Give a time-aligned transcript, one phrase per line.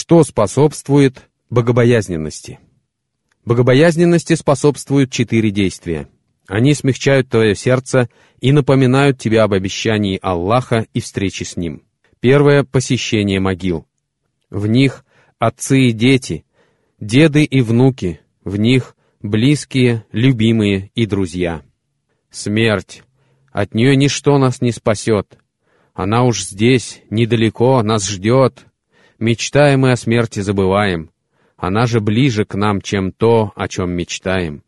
[0.00, 2.60] Что способствует богобоязненности?
[3.44, 6.08] Богобоязненности способствуют четыре действия.
[6.46, 8.08] Они смягчают твое сердце
[8.40, 11.82] и напоминают тебе об обещании Аллаха и встрече с Ним.
[12.20, 13.88] Первое— посещение могил.
[14.50, 15.04] В них
[15.40, 16.44] отцы и дети,
[17.00, 21.62] деды и внуки, в них близкие, любимые и друзья.
[22.30, 23.02] Смерть.
[23.50, 25.38] От нее ничто нас не спасет.
[25.92, 28.67] Она уж здесь, недалеко, нас ждет.
[29.18, 31.10] Мечтаем мы о смерти забываем.
[31.56, 34.62] Она же ближе к нам, чем то, о чем мечтаем.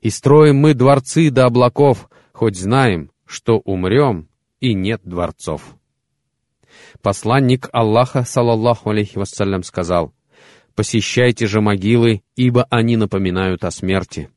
[0.00, 4.28] И строим мы дворцы до облаков, хоть знаем, что умрем,
[4.60, 5.74] и нет дворцов.
[7.02, 10.12] Посланник Аллаха, салаллаху алейхи вассалям, сказал,
[10.76, 14.30] «Посещайте же могилы, ибо они напоминают о смерти».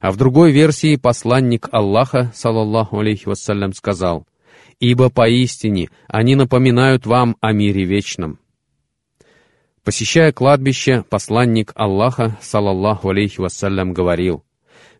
[0.00, 4.26] А в другой версии посланник Аллаха, салаллаху алейхи вассалям, сказал,
[4.80, 8.38] «Ибо поистине они напоминают вам о мире вечном».
[9.84, 14.42] Посещая кладбище, посланник Аллаха, салаллаху алейхи вассалям, говорил,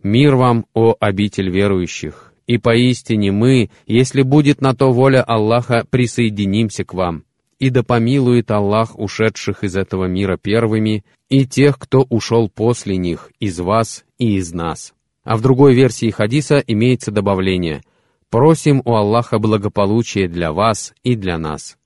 [0.03, 6.85] «Мир вам, о обитель верующих, и поистине мы, если будет на то воля Аллаха, присоединимся
[6.85, 7.25] к вам,
[7.59, 13.33] и да помилует Аллах ушедших из этого мира первыми и тех, кто ушел после них,
[13.41, 14.93] из вас и из нас».
[15.23, 17.81] А в другой версии хадиса имеется добавление
[18.29, 21.79] «Просим у Аллаха благополучия для вас и для нас».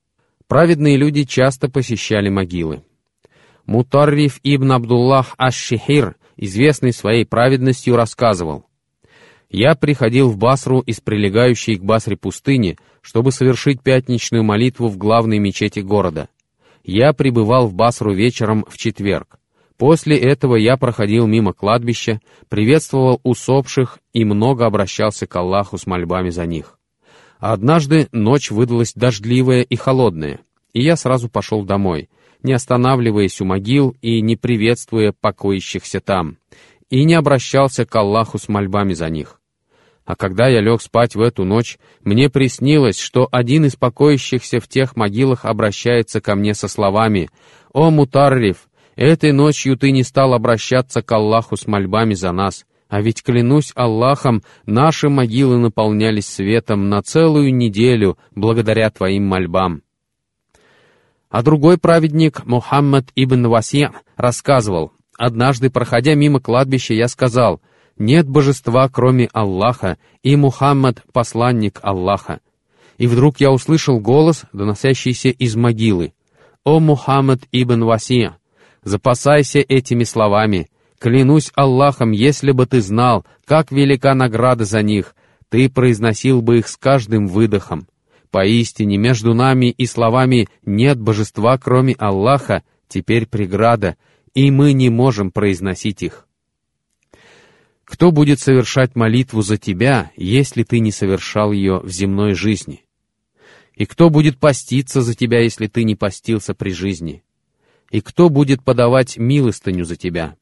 [0.48, 2.82] Праведные люди часто посещали могилы.
[3.68, 8.64] Мутарриф ибн Абдуллах аш-Шихир, известный своей праведностью, рассказывал,
[9.50, 15.38] «Я приходил в Басру из прилегающей к Басре пустыни, чтобы совершить пятничную молитву в главной
[15.38, 16.30] мечети города.
[16.82, 19.38] Я пребывал в Басру вечером в четверг.
[19.76, 26.30] После этого я проходил мимо кладбища, приветствовал усопших и много обращался к Аллаху с мольбами
[26.30, 26.78] за них.
[27.38, 30.40] Однажды ночь выдалась дождливая и холодная,
[30.72, 32.08] и я сразу пошел домой,
[32.42, 36.36] не останавливаясь у могил и не приветствуя покоящихся там,
[36.90, 39.40] и не обращался к Аллаху с мольбами за них.
[40.08, 44.66] А когда я лег спать в эту ночь, мне приснилось, что один из покоящихся в
[44.66, 47.28] тех могилах обращается ко мне со словами
[47.74, 53.02] «О, Мутарриф, этой ночью ты не стал обращаться к Аллаху с мольбами за нас, а
[53.02, 59.82] ведь, клянусь Аллахом, наши могилы наполнялись светом на целую неделю благодаря твоим мольбам».
[61.30, 67.60] А другой праведник, Мухаммад ибн Васи, рассказывал, «Однажды, проходя мимо кладбища, я сказал,
[67.98, 72.40] нет божества, кроме Аллаха, и Мухаммад— посланник Аллаха.
[72.96, 76.12] И вдруг я услышал голос, доносящийся из могилы.
[76.64, 78.30] «О Мухаммад ибн Васи,
[78.82, 80.68] запасайся этими словами.
[80.98, 85.14] Клянусь Аллахом, если бы ты знал, как велика награда за них,
[85.48, 87.86] ты произносил бы их с каждым выдохом.
[88.30, 93.96] Поистине между нами и словами «нет божества, кроме Аллаха» теперь преграда,
[94.34, 96.26] и мы не можем произносить их.
[97.84, 102.84] Кто будет совершать молитву за тебя, если ты не совершал ее в земной жизни?
[103.74, 107.22] И кто будет поститься за тебя, если ты не постился при жизни?
[107.90, 110.36] И кто будет подавать милостыню за тебя?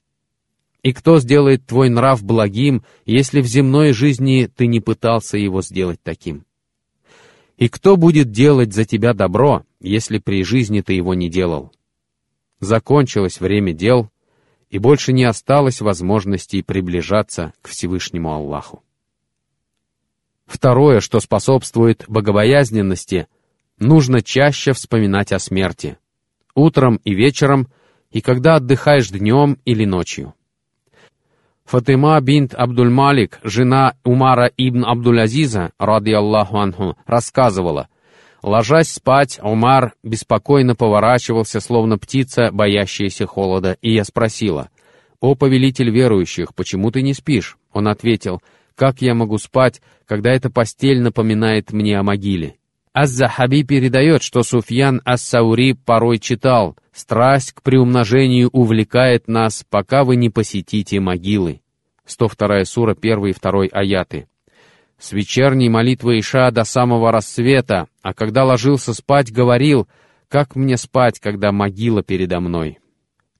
[0.82, 6.00] И кто сделает твой нрав благим, если в земной жизни ты не пытался его сделать
[6.02, 6.44] таким?
[7.56, 11.72] И кто будет делать за тебя добро, если при жизни ты его не делал?
[12.60, 14.10] Закончилось время дел,
[14.68, 18.82] и больше не осталось возможности приближаться к Всевышнему Аллаху.
[20.44, 23.26] Второе, что способствует богобоязненности,
[23.78, 25.98] нужно чаще вспоминать о смерти,
[26.54, 27.68] утром и вечером,
[28.10, 30.34] и когда отдыхаешь днем или ночью.
[31.66, 37.88] Фатима бинт Абдуль-Малик, жена Умара ибн Абдуль-Азиза, ради Аллаху анху, рассказывала,
[38.42, 44.70] Ложась спать, Умар беспокойно поворачивался, словно птица, боящаяся холода, и я спросила,
[45.18, 48.40] «О, повелитель верующих, почему ты не спишь?» Он ответил,
[48.76, 52.54] «Как я могу спать, когда эта постель напоминает мне о могиле?»
[52.98, 60.30] Аз-Захаби передает, что Суфьян Ас-Саури порой читал «Страсть к приумножению увлекает нас, пока вы не
[60.30, 61.60] посетите могилы».
[62.06, 64.28] 102 сура, 1 и 2 аяты.
[64.98, 69.86] С вечерней молитвы Иша до самого рассвета, а когда ложился спать, говорил
[70.28, 72.78] «Как мне спать, когда могила передо мной?»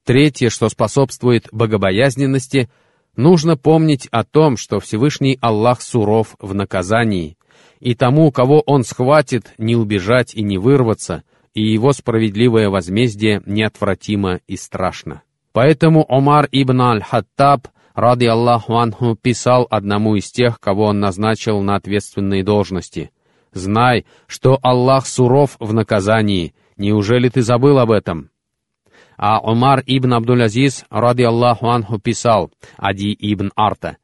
[0.05, 2.69] Третье, что способствует богобоязненности,
[3.17, 7.39] нужно помнить о том, что Всевышний Аллах суров в наказании,
[7.81, 11.23] и тому, кого Он схватит, не убежать и не вырваться,
[11.55, 15.23] и его справедливое возмездие неотвратимо и страшно.
[15.53, 21.77] Поэтому Омар ибн аль-Хаттаб, ради Аллаху анху, писал одному из тех, кого он назначил на
[21.77, 23.11] ответственные должности.
[23.53, 26.55] «Знай, что Аллах суров в наказании.
[26.77, 28.29] Неужели ты забыл об этом?»
[29.17, 33.97] А Умар ибн Абдул-Азиз, ради Аллаху анху, писал, Ади ибн Арта,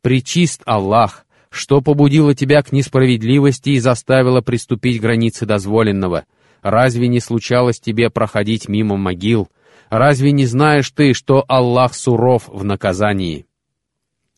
[0.00, 6.24] «Причист Аллах, что побудило тебя к несправедливости и заставило приступить границы дозволенного?
[6.62, 9.48] Разве не случалось тебе проходить мимо могил?
[9.90, 13.46] Разве не знаешь ты, что Аллах суров в наказании?»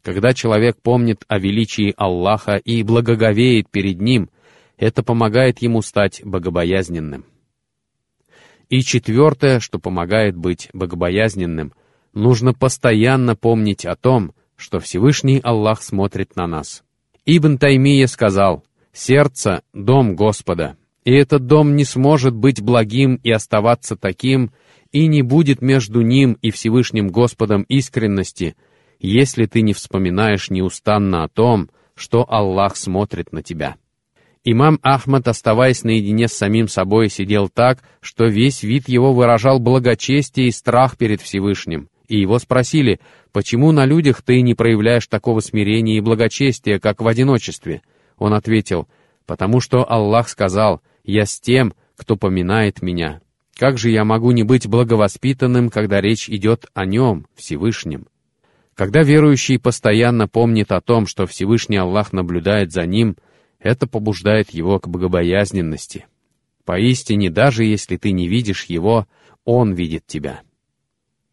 [0.03, 4.31] Когда человек помнит о величии Аллаха и благоговеет перед Ним,
[4.79, 7.27] это помогает ему стать богобоязненным.
[8.71, 11.75] И четвертое, что помогает быть богобоязненным,
[12.15, 16.83] нужно постоянно помнить о том, что Всевышний Аллах смотрит на нас.
[17.33, 23.95] Ибн Таймия сказал, «Сердце— дом Господа, и этот дом не сможет быть благим и оставаться
[23.95, 24.51] таким,
[24.91, 28.57] и не будет между ним и Всевышним Господом искренности,
[28.99, 33.77] если ты не вспоминаешь неустанно о том, что Аллах смотрит на тебя.
[34.43, 40.49] Имам Ахмад, оставаясь наедине с самим собой, сидел так, что весь вид его выражал благочестие
[40.49, 41.91] и страх перед Всевышним.
[42.11, 42.99] И его спросили,
[43.31, 47.83] почему на людях ты не проявляешь такого смирения и благочестия, как в одиночестве?
[48.19, 48.89] Он ответил,
[49.27, 53.21] потому что Аллах сказал, «Я с тем, кто поминает меня».
[53.57, 58.09] Как же я могу не быть благовоспитанным, когда речь идет о нем, Всевышнем?
[58.75, 63.17] Когда верующий постоянно помнит о том, что Всевышний Аллах наблюдает за ним,
[63.61, 66.07] это побуждает его к богобоязненности.
[66.65, 69.07] Поистине, даже если ты не видишь его,
[69.45, 70.41] он видит тебя.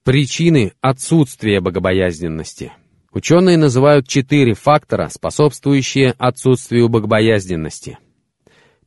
[0.08, 2.72] Причины отсутствия богобоязненности.
[3.12, 7.98] Ученые называют четыре фактора, способствующие отсутствию богобоязненности.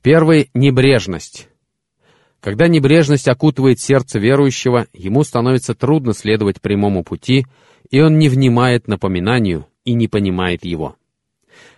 [0.00, 1.50] Первый— небрежность.
[2.40, 7.44] Когда небрежность окутывает сердце верующего, ему становится трудно следовать прямому пути,
[7.90, 10.96] и он не внимает напоминанию и не понимает его.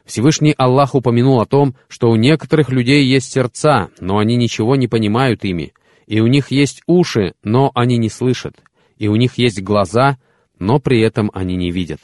[0.05, 4.87] Всевышний Аллах упомянул о том, что у некоторых людей есть сердца, но они ничего не
[4.87, 5.73] понимают ими,
[6.06, 8.55] и у них есть уши, но они не слышат,
[9.03, 10.17] и у них есть глаза,
[10.61, 11.99] но при этом они не видят.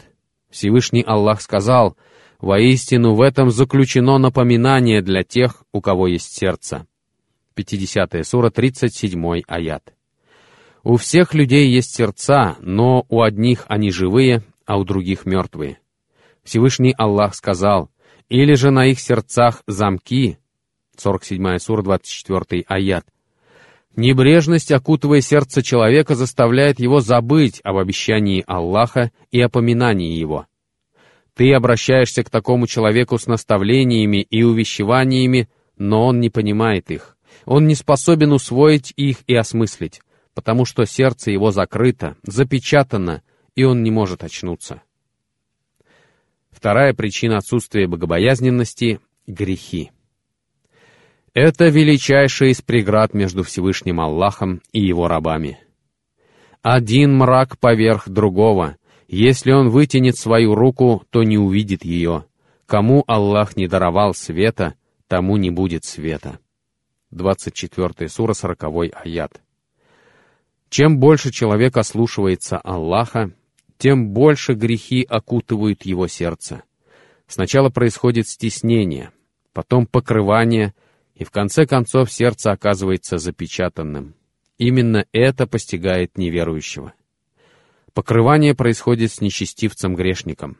[0.51, 1.97] Всевышний Аллах сказал,
[2.41, 6.89] «Воистину в этом заключено напоминание для тех, у кого есть сердце».
[7.55, 9.95] 50 сура, 37 аят.
[10.83, 15.79] У всех людей есть сердца, но у одних они живые, а у других мертвые.
[16.43, 17.91] Всевышний Аллах сказал,
[18.29, 20.39] или же на их сердцах замки,
[20.97, 23.07] 47 сура, 24 аят.
[23.99, 30.47] Небрежность, окутывая сердце человека, заставляет его забыть об обещании Аллаха и о поминании его.
[31.35, 37.17] Ты обращаешься к такому человеку с наставлениями и увещеваниями, но он не понимает их.
[37.45, 40.01] Он не способен усвоить их и осмыслить,
[40.33, 43.25] потому что сердце его закрыто, запечатано,
[43.57, 44.81] и он не может очнуться.
[46.53, 49.91] Вторая причина отсутствия богобоязненности— грехи.
[51.41, 55.61] Это величайшая из преград между Всевышним Аллахом и его рабами.
[56.63, 58.77] Один мрак поверх другого.
[59.07, 62.25] Если он вытянет свою руку, то не увидит ее.
[62.67, 64.75] Кому Аллах не даровал света,
[65.07, 66.41] тому не будет света.
[67.13, 68.65] 24 сура, 40
[69.05, 69.41] аят.
[70.71, 73.31] Чем больше человек ослушивается Аллаха,
[73.77, 76.65] тем больше грехи окутывают его сердце.
[77.29, 79.13] Сначала происходит стеснение,
[79.53, 80.75] потом покрывание,
[81.19, 84.15] и в конце концов сердце оказывается запечатанным.
[84.57, 86.95] Именно это постигает неверующего.
[87.93, 90.57] Покрывание происходит с нечестивцем-грешником,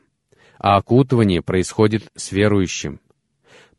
[0.57, 2.99] а окутывание происходит с верующим,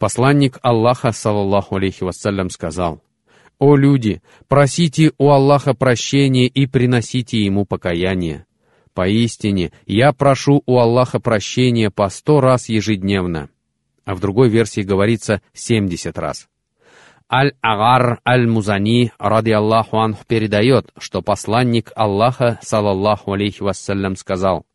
[0.01, 3.03] Посланник Аллаха, саллаллаху алейхи вассалям, сказал,
[3.59, 8.47] «О люди, просите у Аллаха прощения и приносите Ему покаяние.
[8.95, 13.51] Поистине, я прошу у Аллаха прощения по сто раз ежедневно».
[14.07, 16.49] А в другой версии говорится семьдесят раз.
[17.33, 24.67] Аль-Агар Аль-Музани, ради Аллаху анх, передает, что посланник Аллаха, саллаллаху алейхи вассалям, сказал,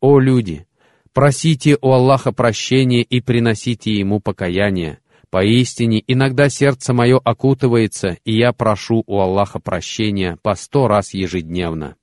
[0.00, 0.66] «О люди,
[1.14, 4.98] Просите у Аллаха прощения и приносите Ему покаяние.
[5.30, 11.94] Поистине, иногда сердце мое окутывается, и я прошу у Аллаха прощения по сто раз ежедневно.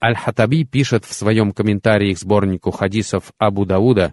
[0.00, 4.12] Аль-Хатаби пишет в своем комментарии к сборнику хадисов Абу Дауда,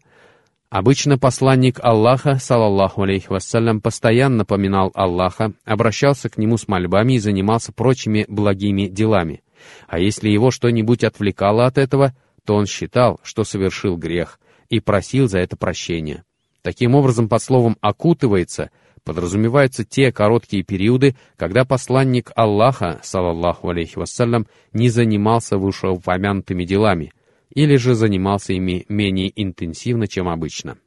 [0.75, 7.19] Обычно посланник Аллаха, салаллаху алейхи вассалям, постоянно поминал Аллаха, обращался к нему с мольбами и
[7.19, 9.41] занимался прочими благими делами.
[9.87, 12.13] А если его что-нибудь отвлекало от этого,
[12.43, 16.25] то он считал, что совершил грех, и просил за это прощения.
[16.61, 18.69] Таким образом, под словом «окутывается»
[19.05, 27.13] подразумеваются те короткие периоды, когда посланник Аллаха, салаллаху алейхи вассалям, не занимался вышеупомянутыми делами,
[27.55, 30.77] или же занимался ими менее интенсивно, чем обычно.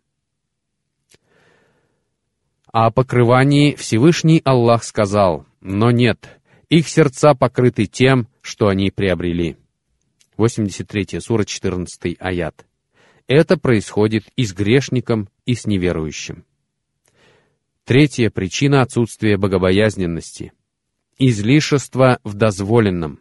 [2.71, 9.57] О покрывании Всевышний Аллах сказал, «Но нет, Их сердца покрыты тем, что они приобрели.
[10.37, 12.67] 83 сура, 14 аят.
[13.27, 16.45] Это происходит и с грешником, и с неверующим.
[17.85, 20.53] Третья причина отсутствия богобоязненности.
[21.19, 23.21] Излишество в дозволенном.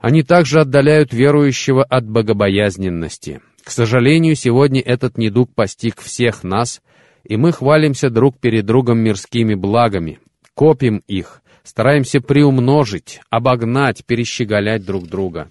[0.00, 3.40] Они также отдаляют верующего от богобоязненности.
[3.62, 6.82] К сожалению, сегодня этот недуг постиг всех нас,
[7.22, 10.18] и мы хвалимся друг перед другом мирскими благами,
[10.54, 15.50] копим их, стараемся приумножить, обогнать, перещеголять друг друга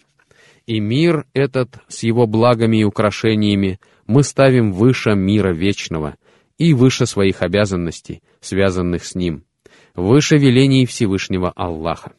[0.70, 6.16] и мир этот с его благами и украшениями мы ставим выше мира вечного
[6.60, 9.46] и выше своих обязанностей, связанных с ним,
[9.96, 12.12] выше велений Всевышнего Аллаха.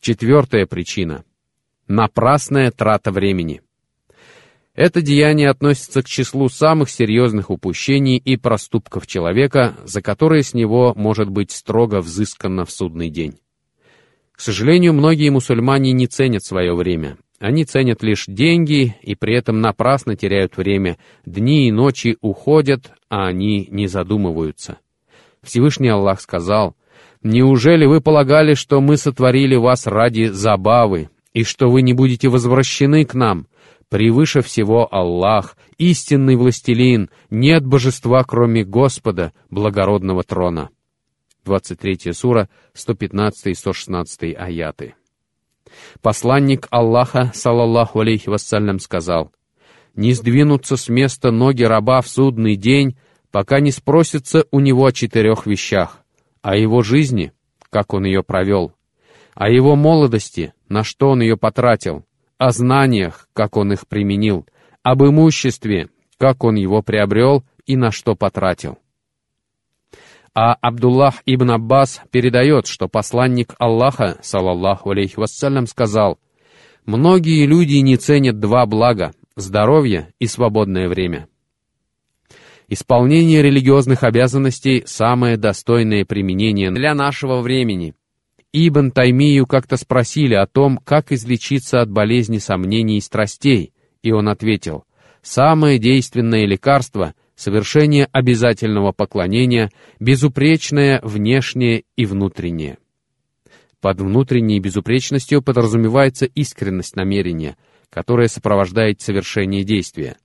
[0.00, 1.24] Четвертая причина—
[1.88, 3.62] напрасная трата времени.
[4.74, 10.92] Это деяние относится к числу самых серьезных упущений и проступков человека, за которые с него
[10.94, 13.38] может быть строго взыскано в судный день.
[14.32, 17.16] К сожалению, многие мусульмане не ценят свое время.
[17.38, 20.98] Они ценят лишь деньги и при этом напрасно теряют время.
[21.24, 24.78] Дни и ночи уходят, а они не задумываются.
[25.42, 26.76] Всевышний Аллах сказал,
[27.28, 33.04] «Неужели вы полагали, что мы сотворили вас ради забавы, и что вы не будете возвращены
[33.04, 33.48] к нам?
[33.88, 40.70] Превыше всего Аллах, истинный властелин, нет божества, кроме Господа, благородного трона».
[41.44, 44.94] 23 сура, 115 и 116 аяты.
[46.02, 49.32] Посланник Аллаха, салаллаху алейхи вассалям, сказал,
[49.96, 52.96] «Не сдвинутся с места ноги раба в судный день,
[53.32, 56.05] пока не спросится у него о четырех вещах,
[56.46, 57.32] о его жизни,
[57.70, 58.72] как он ее провел,
[59.34, 62.04] о его молодости, на что он ее потратил,
[62.38, 64.46] о знаниях, как он их применил,
[64.84, 65.88] об имуществе,
[66.18, 68.78] как он его приобрел и на что потратил.
[70.36, 76.20] А Абдуллах ибн Аббас передает, что посланник Аллаха, салаллаху алейхи вассалям, сказал,
[76.84, 81.26] «Многие люди не ценят два блага— здоровье и свободное время».
[82.68, 87.94] Исполнение религиозных обязанностей— самое достойное применение для нашего времени.
[88.52, 94.28] Ибн Таймию как-то спросили о том, как излечиться от болезни сомнений и страстей, и он
[94.28, 94.84] ответил,
[95.22, 99.70] «Самое действенное лекарство— совершение обязательного поклонения,
[100.00, 102.78] безупречное внешнее и внутреннее.
[103.80, 107.56] Под внутренней безупречностью подразумевается искренность намерения,
[107.90, 110.16] которая сопровождает совершение действия.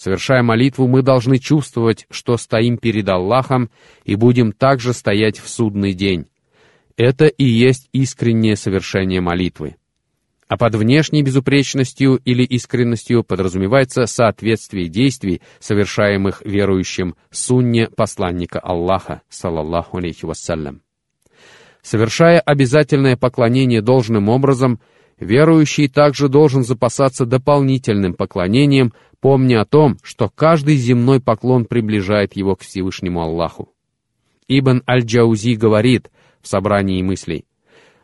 [0.00, 3.68] Совершая молитву, мы должны чувствовать, что стоим перед Аллахом
[4.06, 6.24] и будем также стоять в судный день.
[6.96, 9.76] Это и есть искреннее совершение молитвы
[10.48, 19.98] а под внешней безупречностью или искренностью подразумевается соответствие действий, совершаемых верующим сунне посланника Аллаха, салаллаху
[19.98, 20.82] алейхи вассалям.
[21.82, 24.80] Совершая обязательное поклонение должным образом,
[25.20, 32.56] верующий также должен запасаться дополнительным поклонением, помня о том, что каждый земной поклон приближает его
[32.56, 33.72] к Всевышнему Аллаху.
[34.48, 36.10] Ибн Аль-Джаузи говорит
[36.42, 37.44] в собрании мыслей,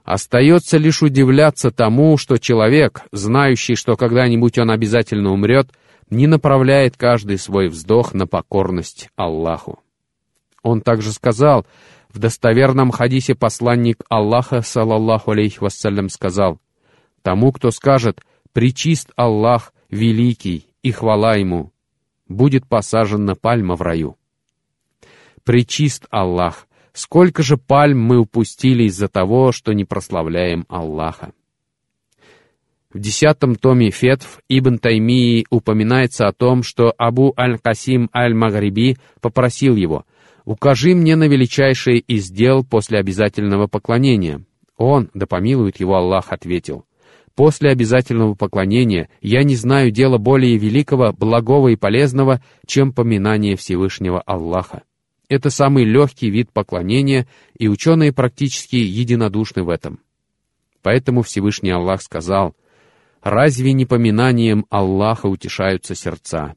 [0.07, 5.73] Остается лишь удивляться тому, что человек, знающий, что когда-нибудь он обязательно умрет,
[6.11, 9.81] не направляет каждый свой вздох на покорность Аллаху.
[10.63, 11.67] Он также сказал,
[12.09, 16.61] в достоверном хадисе посланник Аллаха, салаллаху алейхи вассалям, сказал,
[17.23, 18.21] «Тому, кто скажет,
[18.53, 21.73] причист Аллах, великий, и хвала ему,
[22.29, 24.17] будет посажена пальма в раю».
[25.45, 26.67] Причист Аллах,
[26.97, 31.33] Сколько же пальм мы упустили из-за того, что не прославляем Аллаха.
[32.91, 40.07] В десятом томе Фетв Ибн Таймии упоминается о том, что Абу Аль-Касим Аль-Магриби попросил его
[40.47, 44.43] «Укажи мне на величайшее из дел после обязательного поклонения».
[44.79, 46.86] Он, да помилует его Аллах, ответил
[47.37, 54.21] «После обязательного поклонения я не знаю дела более великого, благого и полезного, чем поминание Всевышнего
[54.23, 54.83] Аллаха».
[55.29, 57.29] Это самый легкий вид поклонения,
[57.59, 60.01] и ученые практически единодушны в этом.
[60.83, 62.55] Поэтому Всевышний Аллах сказал,
[63.23, 66.55] «Разве не поминанием Аллаха утешаются сердца?»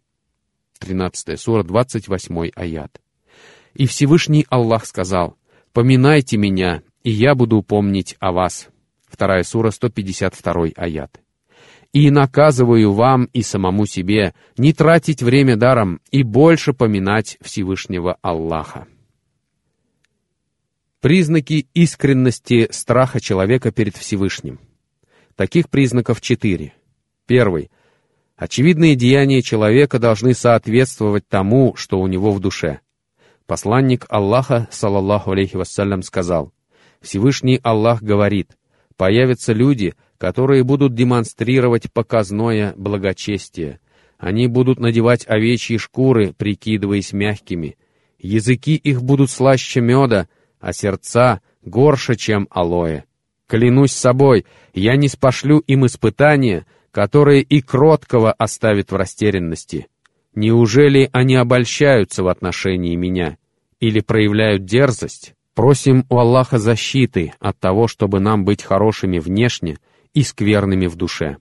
[0.79, 3.01] 13 сура, 28 аят.
[3.73, 5.35] И Всевышний Аллах сказал,
[5.73, 8.69] «Поминайте меня, и я буду помнить о вас».
[9.09, 11.19] Вторая сура, 152 аят
[11.93, 18.87] и наказываю вам и самому себе не тратить время даром и больше поминать Всевышнего Аллаха.
[21.01, 24.59] Признаки искренности страха человека перед Всевышним.
[25.35, 26.73] Таких признаков четыре.
[27.25, 27.71] Первый.
[28.35, 32.81] Очевидные деяния человека должны соответствовать тому, что у него в душе.
[33.45, 36.53] Посланник Аллаха, салаллаху алейхи вассалям, сказал,
[37.01, 38.57] Всевышний Аллах говорит,
[38.99, 43.79] появятся люди, которые будут демонстрировать показное благочестие.
[44.17, 47.77] Они будут надевать овечьи шкуры, прикидываясь мягкими.
[48.19, 50.27] Языки их будут слаще меда,
[50.59, 53.03] а сердца горше, чем алоэ.
[53.47, 59.87] Клянусь собой, я не спошлю им испытания, которые и кроткого оставят в растерянности.
[60.35, 63.37] Неужели они обольщаются в отношении меня
[63.79, 65.35] или проявляют дерзость?
[65.59, 69.77] Просим у Аллаха защиты от того, чтобы нам быть хорошими внешне
[70.13, 71.35] и скверными в душе.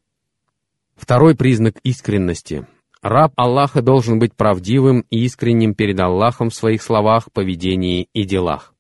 [0.96, 2.66] Второй признак искренности.
[3.00, 8.75] Раб Аллаха должен быть правдивым и искренним перед Аллахом в своих словах, поведении и делах.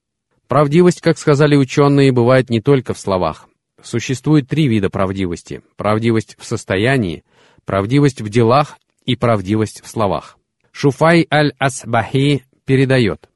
[0.48, 3.48] Правдивость, как сказали ученые, бывает не только в словах.
[3.80, 5.62] Существует три вида правдивости.
[5.76, 7.22] Правдивость в состоянии,
[7.64, 10.36] правдивость в делах и правдивость в словах.
[10.72, 13.28] Шуфай аль-Асбахи передает.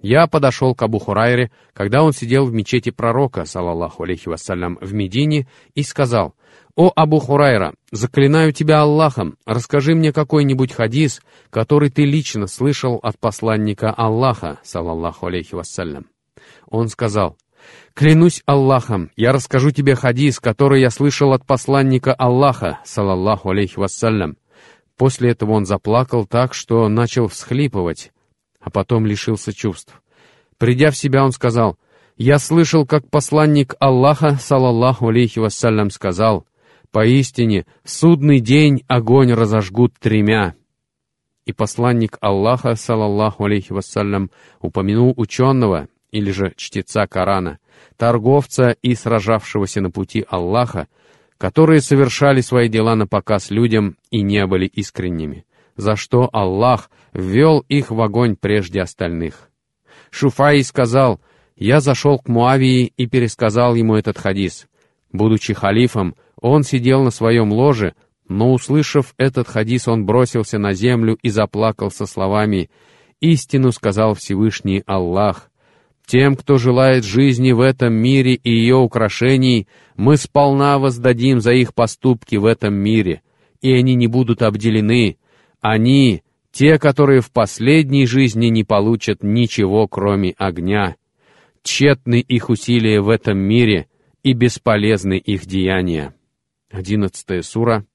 [0.00, 4.94] Я подошел к Абу Хурайре, когда он сидел в мечети пророка, салаллаху алейхи вассалям, в
[4.94, 6.34] Медине, и сказал,
[6.76, 13.18] «О Абу Хурайра, заклинаю тебя Аллахом, расскажи мне какой-нибудь хадис, который ты лично слышал от
[13.18, 16.06] посланника Аллаха, салаллаху алейхи вассалям».
[16.68, 17.36] Он сказал,
[17.94, 24.36] «Клянусь Аллахом, я расскажу тебе хадис, который я слышал от посланника Аллаха, салаллаху алейхи вассалям».
[24.96, 28.12] После этого он заплакал так, что начал всхлипывать,
[28.68, 30.02] а потом лишился чувств.
[30.58, 31.78] Придя в себя, он сказал,
[32.18, 36.44] «Я слышал, как посланник Аллаха, салаллаху алейхи вассалям, сказал,
[36.90, 40.54] «Поистине, в судный день огонь разожгут тремя».
[41.46, 47.60] И посланник Аллаха, салаллаху алейхи вассалям, упомянул ученого, или же чтеца Корана,
[47.96, 50.88] торговца и сражавшегося на пути Аллаха,
[51.38, 55.46] которые совершали свои дела на показ людям и не были искренними,
[55.78, 59.48] за что Аллах ввел их в огонь прежде остальных.
[60.10, 61.20] Шуфай сказал,
[61.56, 64.66] «Я зашел к Муавии и пересказал ему этот хадис.
[65.12, 67.94] Будучи халифом, он сидел на своем ложе,
[68.28, 72.68] но, услышав этот хадис, он бросился на землю и заплакал со словами
[73.20, 75.50] «Истину сказал Всевышний Аллах,
[76.08, 81.74] тем, кто желает жизни в этом мире и ее украшений, мы сполна воздадим за их
[81.74, 83.20] поступки в этом мире,
[83.60, 85.18] и они не будут обделены.
[85.60, 90.96] Они, те, которые в последней жизни не получат ничего, кроме огня.
[91.62, 93.88] Тщетны их усилия в этом мире,
[94.22, 96.14] и бесполезны их деяния.
[96.70, 97.86] 11 сура,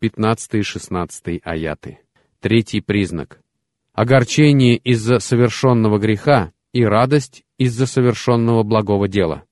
[0.00, 1.98] 15 и 16 аяты.
[2.40, 3.40] Третий признак.
[3.92, 9.44] Огорчение из-за совершенного греха и радость из-за совершенного благого дела.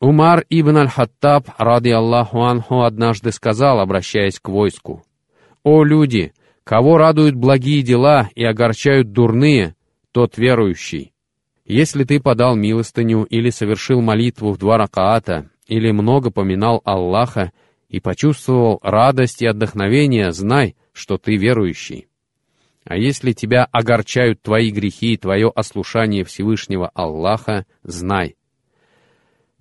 [0.00, 5.04] Умар ибн аль-Хаттаб, ради Аллаху анху, однажды сказал, обращаясь к войску,
[5.64, 6.32] «О люди,
[6.68, 9.74] кого радуют благие дела и огорчают дурные,
[10.12, 11.14] тот верующий.
[11.64, 17.52] Если ты подал милостыню или совершил молитву в два ракаата, или много поминал Аллаха
[17.88, 22.08] и почувствовал радость и отдохновение, знай, что ты верующий.
[22.84, 28.36] А если тебя огорчают твои грехи и твое ослушание Всевышнего Аллаха, знай.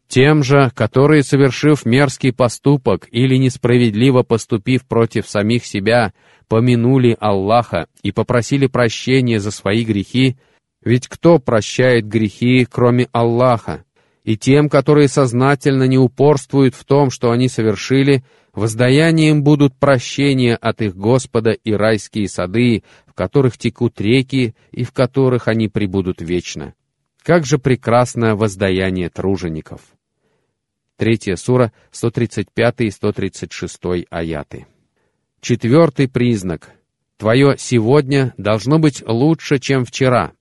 [0.08, 6.14] Тем же, которые, совершив мерзкий поступок или несправедливо поступив против самих себя,
[6.48, 10.38] помянули Аллаха и попросили прощения за свои грехи,
[10.84, 13.84] ведь кто прощает грехи, кроме Аллаха?
[14.24, 18.24] И тем, которые сознательно не упорствуют в том, что они совершили,
[18.58, 24.94] Воздаянием будут прощения от их Господа и райские сады, в которых текут реки и в
[24.94, 26.74] которых они пребудут вечно.
[27.22, 29.82] Как же прекрасно воздаяние тружеников!
[30.98, 33.80] Третья сура, 135 и 136
[34.10, 34.66] аяты.
[35.42, 36.72] Четвертый признак.
[37.18, 40.34] Твое сегодня должно быть лучше, чем вчера,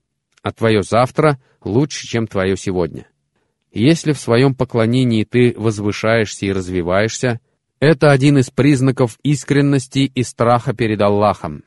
[0.43, 3.07] а твое завтра лучше, чем твое сегодня.
[3.71, 7.41] Если в своем поклонении ты возвышаешься и развиваешься,
[7.79, 11.65] это один из признаков искренности и страха перед Аллахом.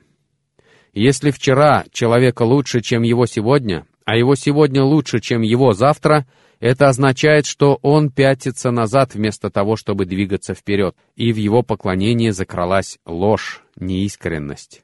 [0.93, 6.26] Если вчера человека лучше, чем его сегодня, а его сегодня лучше, чем его завтра,
[6.60, 12.32] это означает, что он пятится назад вместо того, чтобы двигаться вперед, и в его поклонении
[12.32, 14.82] закралась ложь, неискренность.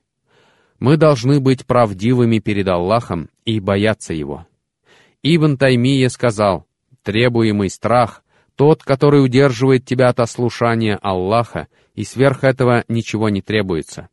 [0.78, 4.46] Мы должны быть правдивыми перед Аллахом и бояться Его.
[5.24, 6.68] Ибн Таймия сказал,
[7.02, 8.24] требуемый страх
[8.56, 14.08] тот, который удерживает тебя от ослушания Аллаха, и сверх этого ничего не требуется.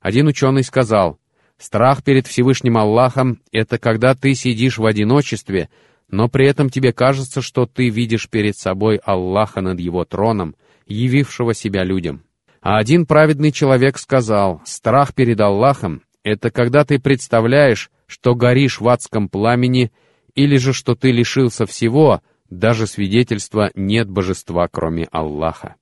[0.00, 1.18] Один ученый сказал,
[1.62, 5.68] страх перед Всевышним Аллахом— это когда ты сидишь в одиночестве,
[6.10, 11.54] но при этом тебе кажется, что ты видишь перед собой Аллаха над его троном, явившего
[11.54, 12.24] себя людям.
[12.60, 18.88] А один праведный человек сказал, страх перед Аллахом— это когда ты представляешь, что горишь в
[18.88, 19.92] адском пламени,
[20.34, 22.20] или же что ты лишился всего—
[22.52, 25.76] даже свидетельство «нет божества, кроме Аллаха».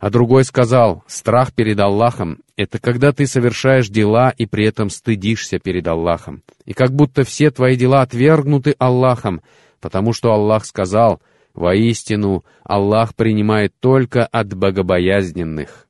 [0.00, 5.58] А другой сказал, страх перед Аллахом— это когда ты совершаешь дела и при этом стыдишься
[5.58, 6.42] перед Аллахом.
[6.64, 9.42] И как будто все твои дела отвергнуты Аллахом,
[9.78, 11.20] потому что Аллах сказал,
[11.52, 15.86] «Воистину, Аллах принимает только от богобоязненных».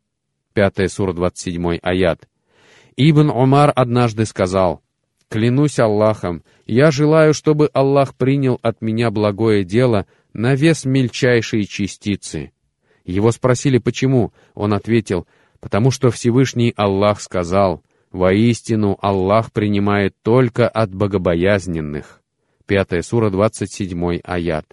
[0.55, 2.29] Пятая сура, 27 аят.
[2.97, 4.83] Ибн Умар однажды сказал,
[5.29, 12.51] «Клянусь Аллахом, я желаю, чтобы Аллах принял от меня благое дело на вес мельчайшей частицы».
[13.05, 14.33] Его спросили, почему.
[14.55, 15.27] Он ответил,
[15.61, 17.83] потому что Всевышний Аллах сказал,
[18.13, 22.21] «Воистину Аллах принимает только от богобоязненных».
[22.67, 24.67] Пятая сура, 27 аят.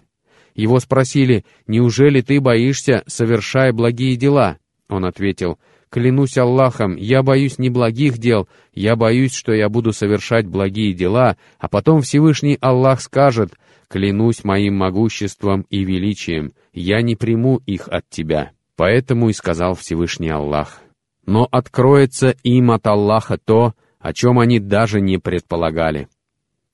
[0.54, 5.58] Его спросили, «Неужели ты боишься, совершая благие дела?» Он ответил,
[5.90, 11.36] «Клянусь Аллахом, я боюсь не благих дел, я боюсь, что я буду совершать благие дела,
[11.58, 13.54] а потом Всевышний Аллах скажет,
[13.88, 18.52] клянусь моим могуществом и величием, я не приму их от тебя».
[18.78, 20.80] Поэтому и сказал Всевышний Аллах.
[21.26, 26.08] Но откроется им от Аллаха то, о чем они даже не предполагали.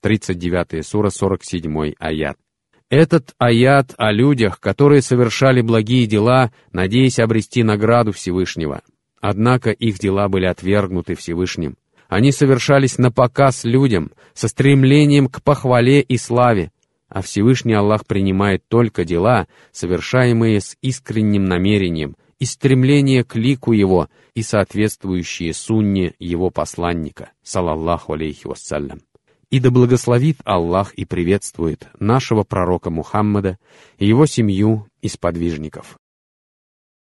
[0.01, 2.37] 39 сура, 47 аят.
[2.91, 8.83] Этот аят о людях, которые совершали благие дела, надеясь обрести награду Всевышнего.
[9.19, 11.75] Однако их дела были отвергнуты Всевышним.
[12.07, 16.71] Они совершались на показ людям, со стремлением к похвале и славе,
[17.07, 24.09] а Всевышний Аллах принимает только дела, совершаемые с искренним намерением и стремление к лику Его
[24.33, 29.01] и соответствующие сунне Его посланника, салаллаху алейхи вассалям.
[29.49, 33.57] И да благословит Аллах и приветствует нашего пророка Мухаммада
[33.97, 35.97] и его семью и сподвижников.